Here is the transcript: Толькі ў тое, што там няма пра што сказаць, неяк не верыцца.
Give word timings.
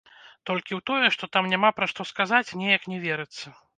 Толькі 0.49 0.73
ў 0.77 0.79
тое, 0.91 1.11
што 1.15 1.29
там 1.37 1.49
няма 1.51 1.69
пра 1.81 1.85
што 1.91 2.07
сказаць, 2.13 2.55
неяк 2.63 2.89
не 2.95 3.03
верыцца. 3.05 3.59